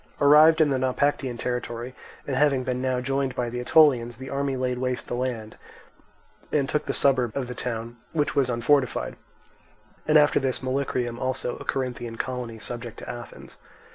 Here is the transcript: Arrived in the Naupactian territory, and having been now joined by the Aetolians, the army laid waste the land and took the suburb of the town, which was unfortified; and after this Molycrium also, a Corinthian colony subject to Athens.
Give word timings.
Arrived 0.19 0.59
in 0.59 0.71
the 0.71 0.79
Naupactian 0.79 1.37
territory, 1.37 1.93
and 2.25 2.35
having 2.35 2.63
been 2.63 2.81
now 2.81 2.99
joined 2.99 3.35
by 3.35 3.51
the 3.51 3.59
Aetolians, 3.59 4.17
the 4.17 4.31
army 4.31 4.55
laid 4.57 4.79
waste 4.79 5.07
the 5.07 5.13
land 5.13 5.57
and 6.51 6.67
took 6.67 6.87
the 6.87 6.91
suburb 6.95 7.31
of 7.37 7.47
the 7.47 7.53
town, 7.53 7.97
which 8.11 8.35
was 8.35 8.49
unfortified; 8.49 9.15
and 10.07 10.17
after 10.17 10.39
this 10.39 10.63
Molycrium 10.63 11.19
also, 11.19 11.55
a 11.57 11.65
Corinthian 11.65 12.15
colony 12.15 12.57
subject 12.57 12.97
to 12.97 13.07
Athens. 13.07 13.57